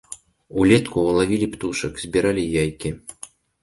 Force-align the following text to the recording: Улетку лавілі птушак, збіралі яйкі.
Улетку 0.61 1.05
лавілі 1.19 1.51
птушак, 1.53 2.03
збіралі 2.09 2.51
яйкі. 2.61 2.99